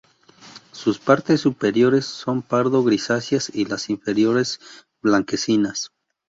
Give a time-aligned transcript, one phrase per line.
[0.71, 4.59] Sus partes superiores son pardo grisáceas y las inferiores
[4.99, 5.91] blanquecinas.